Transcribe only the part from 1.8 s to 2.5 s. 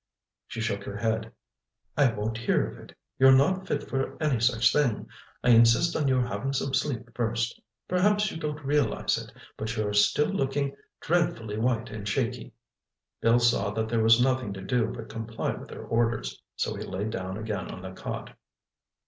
"I won't